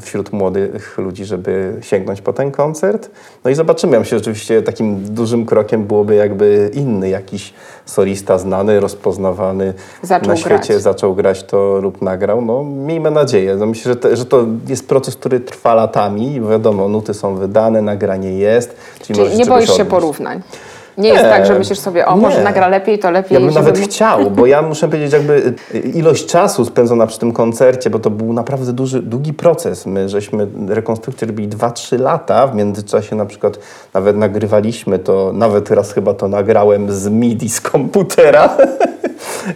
[0.01, 3.11] wśród młodych ludzi, żeby sięgnąć po ten koncert.
[3.45, 7.55] No i zobaczymy, ja myślę, że rzeczywiście takim dużym krokiem byłoby jakby inny jakiś
[7.87, 10.83] solista znany, rozpoznawany Zaczął na świecie, grać.
[10.83, 12.43] zaczął grać to lub nagrał.
[12.43, 13.57] No, miejmy nadzieję.
[13.57, 16.41] No, myślę, że, te, że to jest proces, który trwa latami.
[16.51, 18.77] Wiadomo, nuty są wydane, nagranie jest.
[19.03, 20.43] Czyli, Czyli nie boisz się porównań.
[20.99, 22.45] Nie jest Nie, tak, że myślisz sobie, o może nie.
[22.45, 23.35] nagra lepiej, to lepiej.
[23.35, 27.19] Ja bym nawet mu- chciał, bo ja muszę powiedzieć, jakby y, ilość czasu spędzona przy
[27.19, 29.87] tym koncercie, bo to był naprawdę duży, długi proces.
[29.87, 32.47] My żeśmy rekonstrukcję robili 2-3 lata.
[32.47, 33.59] W międzyczasie na przykład
[33.95, 38.49] nawet nagrywaliśmy to, nawet raz chyba to nagrałem z MIDI z komputera.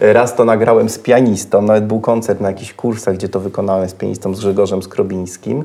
[0.01, 3.93] Raz to nagrałem z pianistą, nawet był koncert na jakichś kursach, gdzie to wykonałem z
[3.93, 5.63] pianistą, z Grzegorzem Skrobińskim.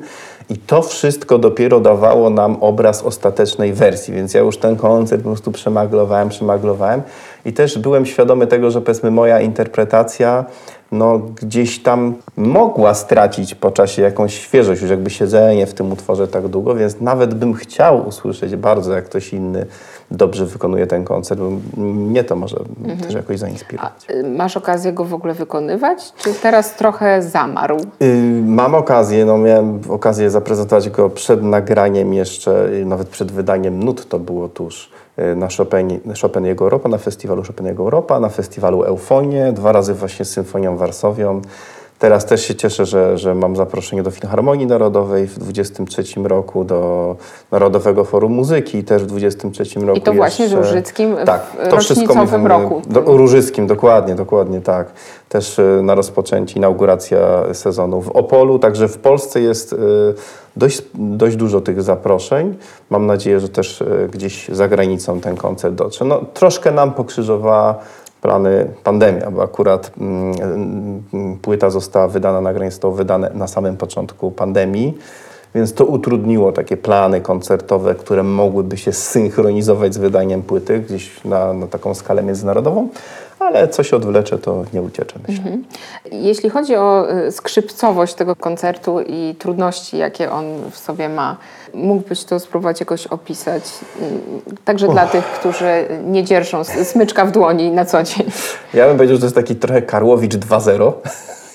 [0.49, 5.29] I to wszystko dopiero dawało nam obraz ostatecznej wersji, więc ja już ten koncert po
[5.29, 7.03] prostu przemaglowałem, przemaglowałem.
[7.45, 10.45] I też byłem świadomy tego, że powiedzmy moja interpretacja
[10.93, 16.29] no, gdzieś tam mogła stracić po czasie jakąś świeżość, już jakby siedzenie w tym utworze
[16.29, 19.67] tak długo, więc nawet bym chciał usłyszeć bardzo, jak ktoś inny
[20.11, 21.51] dobrze wykonuje ten koncert, bo
[21.83, 22.57] mnie to może
[23.03, 24.07] też jakoś zainspirować.
[24.09, 26.12] A, y, Masz okazję go w ogóle wykonywać?
[26.16, 27.77] Czy teraz trochę zamarł?
[28.03, 33.85] Y, Mam okazję, no miałem okazję zaprezentować go przed nagraniem jeszcze, y, nawet przed wydaniem
[33.85, 38.21] nut to było tuż y, na Chopin, Chopin Jego Europa, na festiwalu Chopin Jego Europa,
[38.21, 41.40] na festiwalu Eufonie, dwa razy właśnie z Symfonią Warsowią.
[41.99, 47.17] Teraz też się cieszę, że, że mam zaproszenie do Filharmonii Narodowej w 23 roku, do
[47.51, 49.99] Narodowego Forum Muzyki też w 23 roku.
[49.99, 50.53] I to właśnie z.
[50.53, 52.83] Różyckim w tak, to wszystko mi roku.
[52.89, 54.87] Do, Różyckim, dokładnie, dokładnie tak.
[55.29, 57.19] Też y, na rozpoczęcie inauguracja
[57.53, 59.77] sezonu w Opolu, także w Polsce jest y,
[60.57, 62.57] dość, dość dużo tych zaproszeń.
[62.91, 66.05] Mam nadzieję, że też y, gdzieś za granicą ten koncert dotrze.
[66.05, 67.79] No, troszkę nam pokrzyżowała
[68.20, 74.31] plany pandemia, bo akurat mm, mm, płyta została wydana, nagranie zostało wydane na samym początku
[74.31, 74.98] pandemii.
[75.55, 81.52] Więc to utrudniło takie plany koncertowe, które mogłyby się synchronizować z wydaniem płyty gdzieś na,
[81.52, 82.88] na taką skalę międzynarodową,
[83.38, 85.44] ale co się odwlecze, to nie uciecze, myślę.
[86.12, 91.37] Jeśli chodzi o y, skrzypcowość tego koncertu i trudności, jakie on w sobie ma,
[91.75, 93.62] mógłbyś to spróbować jakoś opisać?
[94.01, 98.27] y, Także dla tych, którzy nie dzierżą smyczka w dłoni na co dzień.
[98.75, 100.92] Ja bym powiedział, że to jest taki trochę Karłowicz 2.0.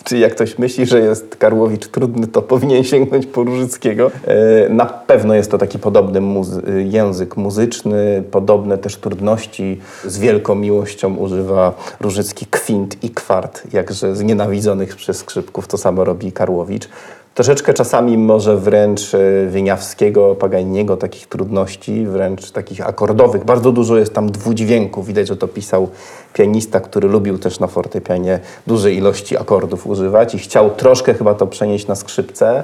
[0.03, 4.11] Czyli jak ktoś myśli, że jest Karłowicz trudny, to powinien sięgnąć po Różyckiego.
[4.27, 9.79] E, Na pewno jest to taki podobny muzy- język muzyczny, podobne też trudności.
[10.05, 15.67] Z wielką miłością używa Różycki kwint i kwart, jakże znienawidzonych przez skrzypków.
[15.67, 16.89] To samo robi Karłowicz.
[17.35, 23.45] Troszeczkę czasami może wręcz e, Wieniawskiego, Paganiniego takich trudności, wręcz takich akordowych.
[23.45, 25.07] Bardzo dużo jest tam dwudźwięków.
[25.07, 25.89] Widać, że to pisał
[26.33, 31.47] pianista, który lubił też na fortepianie duże ilości akordów używać i chciał troszkę chyba to
[31.47, 32.63] przenieść na skrzypce.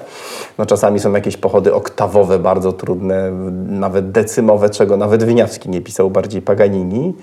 [0.57, 3.31] No czasami są jakieś pochody oktawowe bardzo trudne,
[3.69, 7.13] nawet decymowe, czego nawet Wieniawski nie pisał, bardziej Paganini.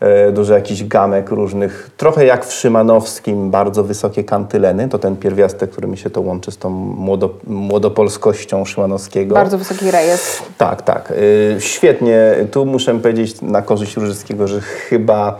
[0.00, 5.70] E, Dużo jakichś gamek różnych, trochę jak w Szymanowskim, bardzo wysokie kantyleny, to ten pierwiastek,
[5.70, 9.34] który mi się to łączy z tą młodo, młodopolskością Szymanowskiego.
[9.34, 10.42] Bardzo wysoki rejestr.
[10.58, 11.10] Tak, tak.
[11.10, 12.18] Y, Świetnie.
[12.50, 15.38] Tu muszę powiedzieć na korzyść Różyckiego, że chyba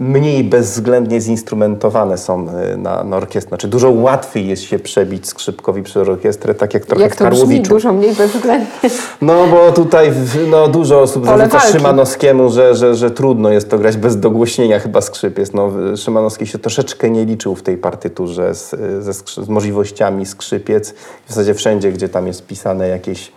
[0.00, 3.48] mniej bezwzględnie zinstrumentowane są y, na, na orkiestrę.
[3.48, 7.24] Znaczy dużo łatwiej jest się przebić skrzypkowi przez orkiestrę, tak jak trochę Jak w to
[7.24, 7.70] brzmi, Karłowiczu.
[7.74, 8.90] dużo mniej bezwzględnie.
[9.22, 11.60] No bo tutaj w- no, dużo osób zarzuca.
[11.60, 15.52] Szymanowskiemu, że, że, że trudno jest to grać bez dogłośnienia chyba skrzypiec.
[15.52, 18.70] No, Szymanowski się troszeczkę nie liczył w tej partyturze z,
[19.04, 19.12] ze
[19.44, 20.94] z możliwościami skrzypiec.
[21.26, 23.32] W zasadzie wszędzie, gdzie tam jest pisane jakieś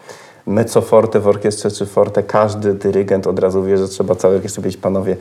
[0.48, 4.62] mezzo forte w orkiestrze czy forte, każdy dyrygent od razu wie, że trzeba całe orkiestrze
[4.62, 5.18] powiedzieć panowie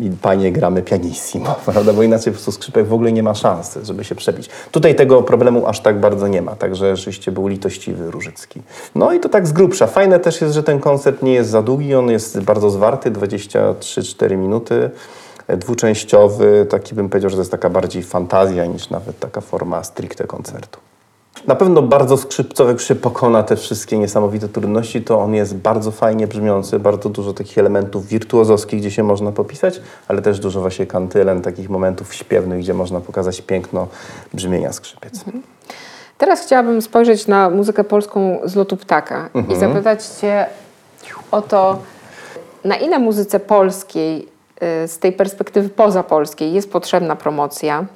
[0.00, 1.92] i panie gramy pianissimo, prawda?
[1.92, 4.50] Bo inaczej po prostu skrzypek w ogóle nie ma szansy, żeby się przebić.
[4.70, 8.62] Tutaj tego problemu aż tak bardzo nie ma, także rzeczywiście był litościwy Różycki.
[8.94, 9.86] No i to tak z grubsza.
[9.86, 14.36] Fajne też jest, że ten koncert nie jest za długi, on jest bardzo zwarty, 23-4
[14.36, 14.90] minuty,
[15.48, 19.84] e, dwuczęściowy, taki bym powiedział, że to jest taka bardziej fantazja niż nawet taka forma
[19.84, 20.80] stricte koncertu.
[21.46, 25.90] Na pewno bardzo skrzypcowy, jak się pokona te wszystkie niesamowite trudności, to on jest bardzo
[25.90, 30.86] fajnie brzmiący, bardzo dużo takich elementów wirtuozowskich, gdzie się można popisać, ale też dużo właśnie
[30.86, 33.86] kantylen, takich momentów śpiewnych, gdzie można pokazać piękno
[34.34, 35.24] brzmienia skrzypiec.
[36.18, 40.46] Teraz chciałabym spojrzeć na muzykę polską z lotu ptaka i zapytać Cię
[41.30, 41.78] o to,
[42.64, 44.28] na ile muzyce polskiej
[44.84, 47.86] y, z tej perspektywy pozapolskiej jest potrzebna promocja?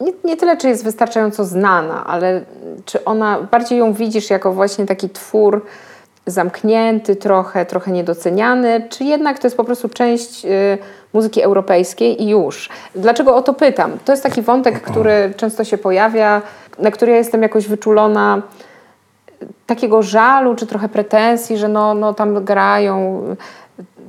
[0.00, 2.44] Nie, nie tyle, czy jest wystarczająco znana, ale
[2.84, 5.64] czy ona, bardziej ją widzisz jako właśnie taki twór
[6.26, 10.78] zamknięty trochę, trochę niedoceniany, czy jednak to jest po prostu część y,
[11.12, 12.68] muzyki europejskiej i już.
[12.94, 13.98] Dlaczego o to pytam?
[14.04, 16.42] To jest taki wątek, który często się pojawia,
[16.78, 18.42] na który ja jestem jakoś wyczulona
[19.66, 23.22] takiego żalu, czy trochę pretensji, że no, no tam grają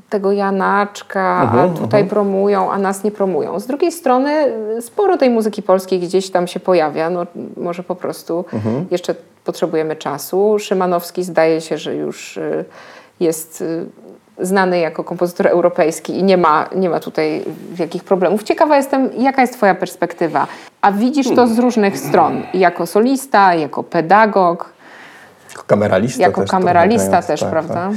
[0.09, 3.59] tego Janaczka, Mhm, a tutaj promują, a nas nie promują.
[3.59, 4.31] Z drugiej strony
[4.77, 7.25] y, sporo tej muzyki polskiej gdzieś tam się pojawia, no
[7.57, 8.85] może po prostu Mhm.
[8.91, 10.59] jeszcze potrzebujemy czasu.
[10.59, 12.65] Szymanowski zdaje się, że już y,
[13.19, 13.85] jest y,
[14.39, 18.43] znany jako kompozytor europejski i nie ma, nie ma tutaj wielkich problemów.
[18.43, 20.47] Ciekawa jestem, jaka jest Twoja perspektywa?
[20.81, 24.69] A widzisz to z różnych stron, jako solista, jako pedagog,
[25.51, 26.51] Jako kameralista jako też.
[26.51, 27.73] kameralista też, tak, prawda?
[27.73, 27.93] tak.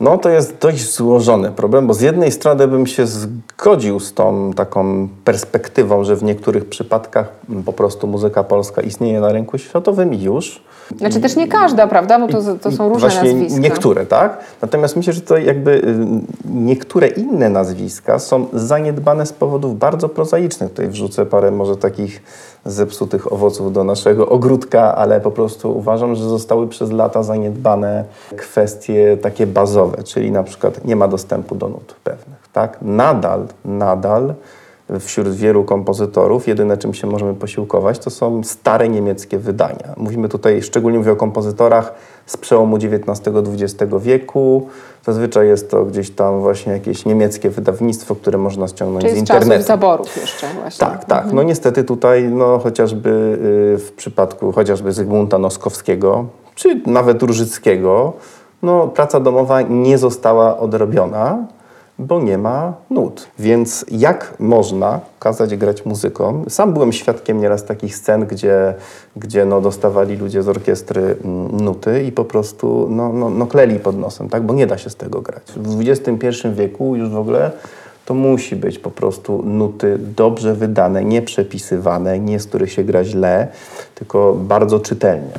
[0.00, 4.52] No to jest dość złożony problem, bo z jednej strony bym się zgodził z tą
[4.52, 7.28] taką perspektywą, że w niektórych przypadkach
[7.64, 10.62] po prostu muzyka polska istnieje na rynku światowym już.
[10.98, 12.18] Znaczy też nie każda, prawda?
[12.18, 13.60] Bo to, to są różne Właśnie nazwiska.
[13.60, 14.38] niektóre, tak?
[14.62, 15.84] Natomiast myślę, że to jakby y,
[16.44, 20.70] niektóre inne nazwiska są zaniedbane z powodów bardzo prozaicznych.
[20.70, 22.22] Tutaj wrzucę parę może takich
[22.64, 28.04] zepsutych owoców do naszego ogródka, ale po prostu uważam, że zostały przez lata zaniedbane
[28.36, 32.78] kwestie takie bazowe, czyli na przykład nie ma dostępu do nut pewnych, tak?
[32.82, 34.34] Nadal, nadal
[34.98, 39.94] wśród wielu kompozytorów jedyne, czym się możemy posiłkować, to są stare niemieckie wydania.
[39.96, 41.94] Mówimy tutaj, szczególnie mówię o kompozytorach
[42.26, 44.68] z przełomu XIX-XX wieku.
[45.06, 49.20] Zazwyczaj jest to gdzieś tam właśnie jakieś niemieckie wydawnictwo, które można ściągnąć Czyli z z
[49.20, 49.64] internetu.
[49.64, 50.86] zaborów jeszcze właśnie.
[50.86, 51.32] Tak, tak.
[51.32, 53.10] No niestety tutaj no, chociażby
[53.74, 58.12] y, w przypadku chociażby Zygmunta Noskowskiego, czy nawet Różyckiego,
[58.62, 61.46] no, praca domowa nie została odrobiona,
[62.00, 63.28] bo nie ma nut.
[63.38, 66.44] Więc jak można kazać grać muzyką?
[66.48, 68.74] Sam byłem świadkiem nieraz takich scen, gdzie,
[69.16, 73.78] gdzie no, dostawali ludzie z orkiestry mm, nuty i po prostu no, no, no, kleli
[73.78, 74.42] pod nosem, tak?
[74.42, 75.42] bo nie da się z tego grać.
[75.56, 77.50] W XXI wieku już w ogóle
[78.10, 83.04] to musi być po prostu nuty dobrze wydane, nie przepisywane, nie z których się gra
[83.04, 83.48] źle,
[83.94, 85.32] tylko bardzo czytelnie.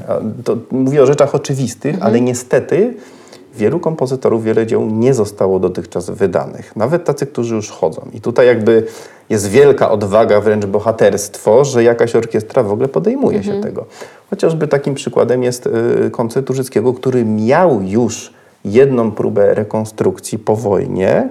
[0.44, 2.94] To mówię o rzeczach oczywistych, ale niestety
[3.56, 6.76] wielu kompozytorów, wiele dzieł nie zostało dotychczas wydanych.
[6.76, 8.02] Nawet tacy, którzy już chodzą.
[8.14, 8.86] I tutaj jakby
[9.30, 13.86] jest wielka odwaga, wręcz bohaterstwo, że jakaś orkiestra w ogóle podejmuje się tego.
[14.30, 16.50] Chociażby takim przykładem jest y, koncert
[16.98, 18.34] który miał już
[18.66, 21.30] jedną próbę rekonstrukcji po wojnie,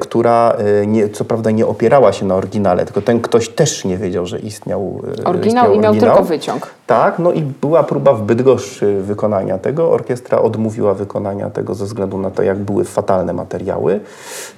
[0.00, 3.96] która y, nie, co prawda nie opierała się na oryginale, tylko ten ktoś też nie
[3.96, 6.16] wiedział, że istniał y, Oryginał istniał i miał oryginał.
[6.16, 6.66] tylko wyciąg.
[6.86, 9.90] Tak, no i była próba w Bydgoszczy wykonania tego.
[9.90, 14.00] Orkiestra odmówiła wykonania tego ze względu na to, jak były fatalne materiały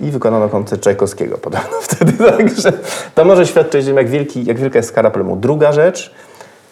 [0.01, 2.13] i wykonano koncert Czajkowskiego podobno wtedy.
[2.13, 2.73] Także
[3.15, 5.37] to może świadczyć, jak, wielki, jak wielka jest skala problemu.
[5.37, 6.15] Druga rzecz,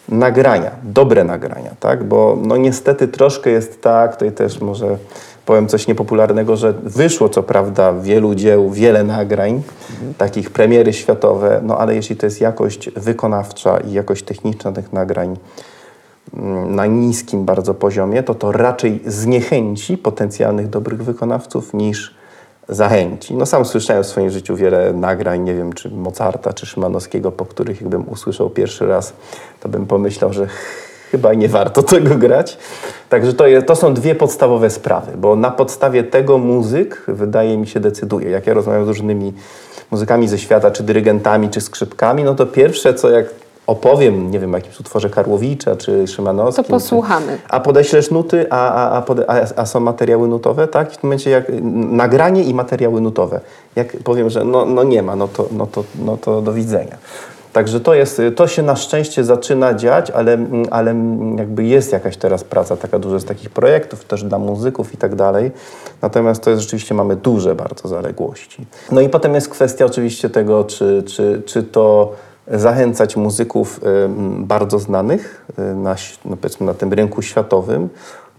[0.09, 2.03] nagrania, dobre nagrania, tak?
[2.03, 4.97] Bo no niestety troszkę jest tak, tutaj też może
[5.45, 9.61] powiem coś niepopularnego, że wyszło co prawda wielu dzieł, wiele nagrań,
[10.17, 15.37] takich premiery światowe, no ale jeśli to jest jakość wykonawcza i jakość techniczna tych nagrań
[16.33, 22.20] mm, na niskim bardzo poziomie, to to raczej zniechęci potencjalnych dobrych wykonawców niż
[22.69, 23.35] zachęci.
[23.35, 27.45] No sam słyszałem w swoim życiu wiele nagrań, nie wiem, czy Mozarta, czy Szymanowskiego, po
[27.45, 29.13] których jakbym usłyszał pierwszy raz,
[29.59, 30.47] to bym pomyślał, że
[31.11, 32.57] chyba nie warto tego grać.
[33.09, 37.67] Także to, je, to są dwie podstawowe sprawy, bo na podstawie tego muzyk, wydaje mi
[37.67, 38.29] się, decyduje.
[38.29, 39.33] Jak ja rozmawiam z różnymi
[39.91, 43.25] muzykami ze świata, czy dyrygentami, czy skrzypkami, no to pierwsze, co jak
[43.71, 46.63] opowiem, nie wiem, o jakimś utworze Karłowicza, czy Szymanowskim.
[46.63, 47.37] To posłuchamy.
[47.49, 50.91] A podeślesz nuty, a, a, a, a, a są materiały nutowe, tak?
[50.91, 51.45] I w tym momencie jak
[51.91, 53.39] nagranie i materiały nutowe.
[53.75, 56.97] Jak powiem, że no, no nie ma, no to, no, to, no to do widzenia.
[57.53, 60.37] Także to, jest, to się na szczęście zaczyna dziać, ale,
[60.71, 60.95] ale
[61.37, 65.15] jakby jest jakaś teraz praca taka duża z takich projektów, też dla muzyków i tak
[65.15, 65.51] dalej.
[66.01, 68.65] Natomiast to jest rzeczywiście, mamy duże bardzo zaległości.
[68.91, 72.11] No i potem jest kwestia oczywiście tego, czy, czy, czy to
[72.47, 73.79] zachęcać muzyków
[74.37, 77.89] bardzo znanych na, no powiedzmy na tym rynku światowym,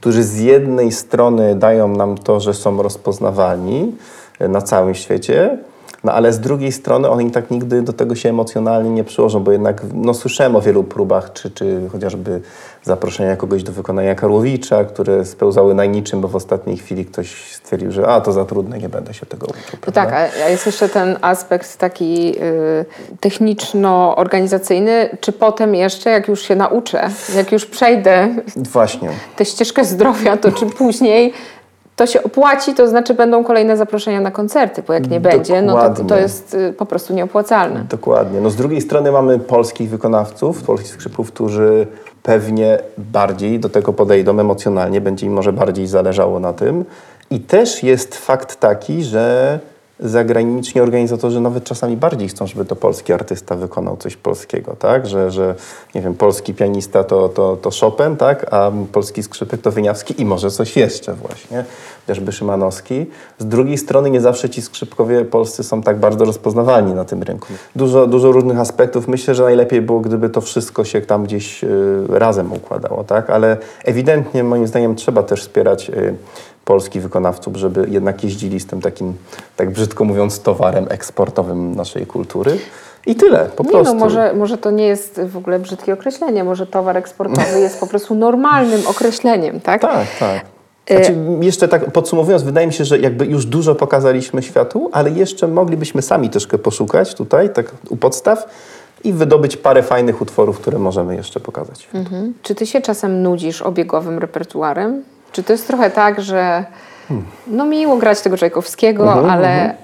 [0.00, 3.96] którzy z jednej strony dają nam to, że są rozpoznawalni
[4.40, 5.58] na całym świecie,
[6.04, 9.52] no ale z drugiej strony oni tak nigdy do tego się emocjonalnie nie przyłożą, bo
[9.52, 12.40] jednak no, słyszałem o wielu próbach, czy, czy chociażby
[12.82, 18.06] zaproszenia kogoś do wykonania Karłowicza, które spełzały najniczym, bo w ostatniej chwili ktoś stwierdził, że
[18.06, 19.78] a, to za trudne, nie będę się tego uczył.
[19.86, 20.12] No tak,
[20.46, 22.84] a jest jeszcze ten aspekt taki y,
[23.20, 29.08] techniczno-organizacyjny, czy potem jeszcze, jak już się nauczę, jak już przejdę Właśnie.
[29.36, 31.32] tę ścieżkę zdrowia, to czy później
[31.96, 35.90] to się opłaci, to znaczy będą kolejne zaproszenia na koncerty, bo jak nie będzie, no
[35.90, 37.84] to, to jest y, po prostu nieopłacalne.
[37.88, 38.40] Dokładnie.
[38.40, 41.86] No z drugiej strony mamy polskich wykonawców, polskich skrzypów, którzy
[42.22, 46.84] pewnie bardziej do tego podejdą emocjonalnie, będzie im może bardziej zależało na tym.
[47.30, 49.58] I też jest fakt taki, że
[50.02, 55.06] zagraniczni organizatorzy nawet czasami bardziej chcą, żeby to polski artysta wykonał coś polskiego, tak?
[55.06, 55.54] Że, że
[55.94, 58.54] nie wiem, polski pianista to, to, to Chopin, tak?
[58.54, 61.64] A polski skrzypek to Wyniawski i może coś jeszcze właśnie,
[62.00, 63.06] chociażby Szymanowski.
[63.38, 67.48] Z drugiej strony nie zawsze ci skrzypkowie polscy są tak bardzo rozpoznawalni na tym rynku.
[67.76, 69.08] Dużo, dużo różnych aspektów.
[69.08, 71.68] Myślę, że najlepiej było, gdyby to wszystko się tam gdzieś y,
[72.08, 73.30] razem układało, tak?
[73.30, 76.14] Ale ewidentnie moim zdaniem trzeba też wspierać y,
[76.64, 79.14] polskich wykonawców, żeby jednak jeździli z tym takim,
[79.56, 82.58] tak brzydko mówiąc, towarem eksportowym naszej kultury.
[83.06, 83.94] I tyle, po nie, prostu.
[83.94, 87.86] No może, może to nie jest w ogóle brzydkie określenie, może towar eksportowy jest po
[87.86, 89.80] prostu normalnym określeniem, tak?
[89.80, 90.44] Tak, tak.
[90.90, 95.48] Znaczy, jeszcze tak podsumowując, wydaje mi się, że jakby już dużo pokazaliśmy światu, ale jeszcze
[95.48, 98.46] moglibyśmy sami troszkę poszukać tutaj, tak u podstaw
[99.04, 101.88] i wydobyć parę fajnych utworów, które możemy jeszcze pokazać.
[101.94, 102.34] Mhm.
[102.42, 105.02] Czy ty się czasem nudzisz obiegowym repertuarem?
[105.32, 106.64] Czy to jest trochę tak, że
[107.46, 109.74] no miło grać tego Czajkowskiego, Mhm, ale, y,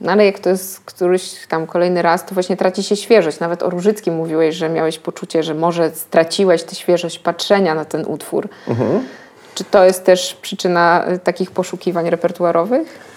[0.00, 3.40] no ale jak to jest któryś tam kolejny raz, to właśnie traci się świeżość.
[3.40, 8.04] Nawet o Różyckim mówiłeś, że miałeś poczucie, że może straciłeś tę świeżość patrzenia na ten
[8.06, 8.48] utwór.
[8.68, 9.06] Mhm.
[9.54, 13.12] Czy to jest też przyczyna y, takich poszukiwań repertuarowych?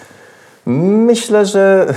[0.65, 1.93] Myślę, że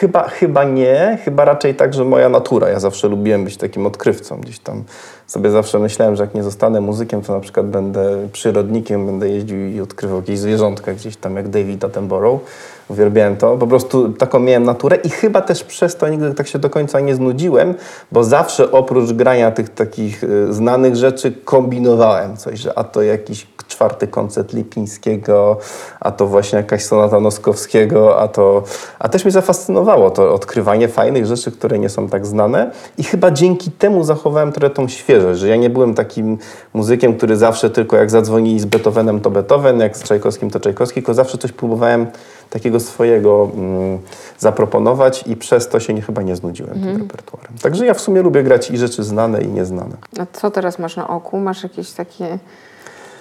[0.00, 1.18] chyba, chyba nie.
[1.24, 2.68] Chyba raczej tak, że moja natura.
[2.68, 4.40] Ja zawsze lubiłem być takim odkrywcą.
[4.40, 4.84] Gdzieś tam
[5.26, 9.66] sobie zawsze myślałem, że jak nie zostanę muzykiem, to na przykład będę przyrodnikiem, będę jeździł
[9.66, 12.40] i odkrywał jakieś zwierzątka gdzieś tam jak David Attenborough.
[12.88, 13.56] Uwielbiałem to.
[13.56, 17.00] Po prostu taką miałem naturę i chyba też przez to nigdy tak się do końca
[17.00, 17.74] nie znudziłem,
[18.12, 23.46] bo zawsze oprócz grania tych takich y, znanych rzeczy kombinowałem coś, że a to jakiś
[23.70, 25.58] czwarty koncert Lipińskiego,
[26.00, 28.62] a to właśnie jakaś sonata Noskowskiego, a to...
[28.98, 33.30] A też mnie zafascynowało to odkrywanie fajnych rzeczy, które nie są tak znane i chyba
[33.30, 36.38] dzięki temu zachowałem trochę tą świeżość, że ja nie byłem takim
[36.74, 40.94] muzykiem, który zawsze tylko jak zadzwonili z Beethovenem to Beethoven, jak z Czajkowskim to Czajkowski,
[40.94, 42.06] tylko zawsze coś próbowałem
[42.50, 43.98] takiego swojego mm,
[44.38, 47.52] zaproponować i przez to się nie, chyba nie znudziłem tym repertuarem.
[47.62, 49.96] Także ja w sumie lubię grać i rzeczy znane i nieznane.
[50.18, 51.38] A co teraz masz na oku?
[51.38, 52.38] Masz jakieś takie...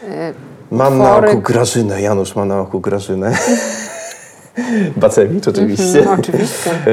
[0.03, 0.33] y,
[0.71, 3.31] Mam na oku Grażynę, Janusz ma na oku Grażynę.
[4.97, 5.99] Bacewicz oczywiście.
[5.99, 6.71] Mhm, oczywiście.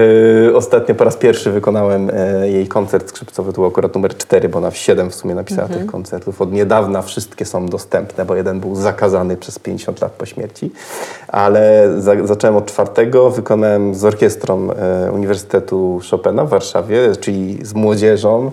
[0.49, 4.49] E, Ostatnio po raz pierwszy wykonałem e, jej koncert skrzypcowy, to był akurat numer 4,
[4.49, 5.81] bo ona w 7 w sumie napisała Mhm.
[5.81, 6.41] tych koncertów.
[6.43, 10.73] Od niedawna wszystkie są dostępne, bo jeden był zakazany przez 50 lat po śmierci.
[11.29, 17.75] Ale za, zacząłem od czwartego, wykonałem z orkiestrą e, Uniwersytetu Chopina w Warszawie, czyli z
[17.75, 18.51] młodzieżą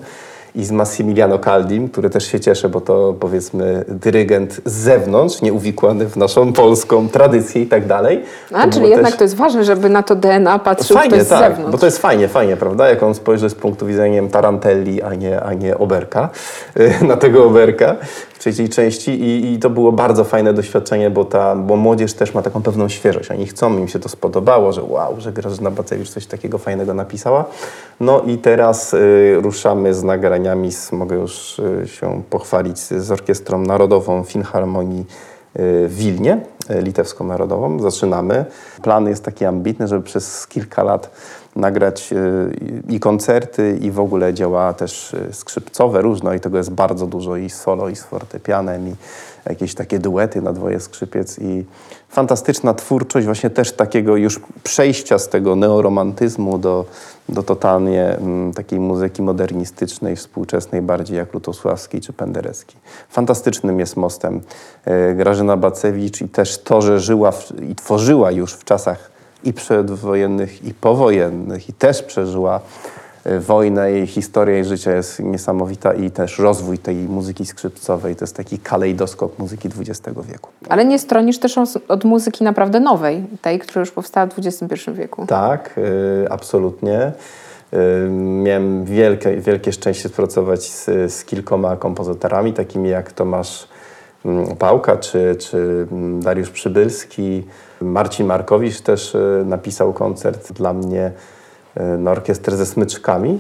[0.56, 6.06] i z Massimiliano Caldim, który też się cieszę, bo to powiedzmy dyrygent z zewnątrz, nieuwikłany
[6.06, 8.24] w naszą polską tradycję i tak dalej.
[8.54, 11.26] A, To czyli jednak też- to jest ważne, żeby na to DNA patrzył Fajnie, ktoś
[11.28, 11.72] z tak, zewnątrz.
[11.72, 12.90] bo to jest fajnie, fajnie, prawda?
[12.90, 16.30] Jak on spojrzy z punktu widzenia Tarantelli, a nie, a nie Oberka,
[17.08, 17.96] na tego Oberka
[18.40, 22.42] trzeciej części I, i to było bardzo fajne doświadczenie, bo, ta, bo młodzież też ma
[22.42, 23.32] taką pewną świeżość.
[23.32, 27.46] Oni chcą, im się to spodobało, że wow, że Grażyna Bacewicz coś takiego fajnego napisała.
[28.00, 33.60] No i teraz y, ruszamy z nagraniami, z, mogę już y, się pochwalić, z Orkiestrą
[33.60, 35.06] Narodową Filharmonii
[35.56, 37.80] w Wilnie, e, litewską narodową.
[37.80, 38.46] Zaczynamy.
[38.82, 41.12] Plan jest taki ambitny, żeby przez kilka lat
[41.56, 46.72] nagrać y, i koncerty, i w ogóle dzieła też y, skrzypcowe, różne i tego jest
[46.72, 48.96] bardzo dużo i solo, i z fortepianem, i
[49.50, 51.66] jakieś takie duety na dwoje skrzypiec i
[52.10, 56.86] fantastyczna twórczość właśnie też takiego już przejścia z tego neoromantyzmu do,
[57.30, 62.76] do totalnie mm, takiej muzyki modernistycznej, współczesnej, bardziej jak Lutosławski czy Penderecki.
[63.10, 64.42] Fantastycznym jest mostem
[64.86, 69.13] e, Grażyna Bacewicz i też to, że żyła w, i tworzyła już w czasach
[69.44, 72.60] i przedwojennych, i powojennych, i też przeżyła
[73.24, 78.24] e, wojnę, jej historia jej życia jest niesamowita i też rozwój tej muzyki skrzypcowej to
[78.24, 80.50] jest taki kalejdoskop muzyki XX wieku.
[80.70, 85.26] Ale nie stronisz też od muzyki naprawdę nowej, tej, która już powstała w XXI wieku.
[85.28, 87.12] Tak, y, absolutnie.
[87.74, 88.10] Y,
[88.44, 93.68] miałem wielkie, wielkie szczęście pracować z, z kilkoma kompozytorami, takimi jak Tomasz
[94.26, 97.44] mm, Pałka czy, czy mm, Dariusz Przybylski.
[97.84, 101.12] Marcin Markowicz też y, napisał koncert dla mnie
[101.78, 103.40] y, na orkiestrę ze smyczkami.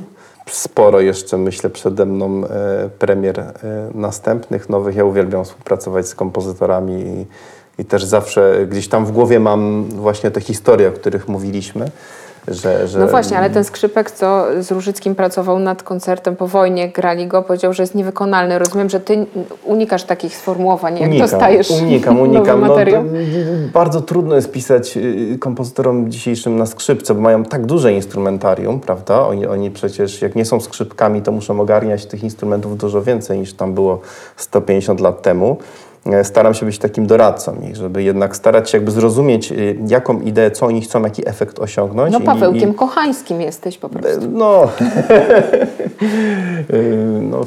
[0.49, 3.53] Sporo jeszcze, myślę, przede mną e, premier e,
[3.93, 4.95] następnych, nowych.
[4.95, 7.25] Ja uwielbiam współpracować z kompozytorami i,
[7.81, 11.91] i też zawsze gdzieś tam w głowie mam właśnie te historie, o których mówiliśmy.
[12.47, 16.89] Że, że No właśnie, ale ten skrzypek, co z Różyckim pracował nad koncertem po wojnie,
[16.89, 18.59] grali go, powiedział, że jest niewykonalny.
[18.59, 19.25] Rozumiem, że ty
[19.63, 22.61] unikasz takich sformułowań, jak dostajesz unikam, unikam.
[22.61, 22.75] No,
[23.73, 29.27] bardzo trudno jest pisać y, kompozytorom dzisiejszym na skrzypce, bo mają tak duże instrumentarium, prawda?
[29.27, 33.53] Oni, oni przecież, jak nie są skrzypkami, to muszą ogarniać tych instrumentów dużo więcej niż
[33.53, 34.01] tam było
[34.37, 35.57] 150 lat temu.
[36.05, 40.21] E, Staram się być takim doradcą ich, żeby jednak starać się jakby zrozumieć, y, jaką
[40.21, 42.13] ideę, co oni chcą, jaki efekt osiągnąć.
[42.13, 44.21] No i- Pawełkiem i- Kochańskim jesteś po prostu.
[44.31, 44.67] no,
[46.69, 47.41] Yy, no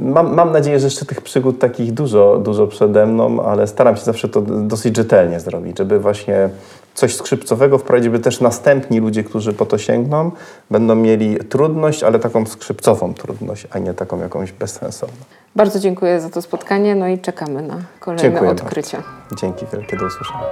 [0.00, 4.02] mam, mam nadzieję, że jeszcze tych przygód takich dużo, dużo przede mną, ale staram się
[4.04, 6.48] zawsze to dosyć rzetelnie zrobić, żeby właśnie
[6.94, 10.30] coś skrzypcowego wprowadzić, by też następni ludzie, którzy po to sięgną,
[10.70, 15.16] będą mieli trudność, ale taką skrzypcową trudność, a nie taką jakąś bezsensowną.
[15.56, 19.02] Bardzo dziękuję za to spotkanie, no i czekamy na kolejne Dziękuję odkrycia.
[19.40, 20.44] Dzięki wielkie, do usłyszenia.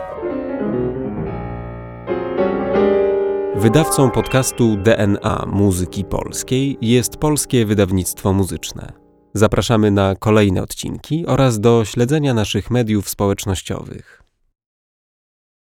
[3.57, 8.93] Wydawcą podcastu DNA Muzyki Polskiej jest Polskie Wydawnictwo Muzyczne.
[9.35, 14.20] Zapraszamy na kolejne odcinki oraz do śledzenia naszych mediów społecznościowych.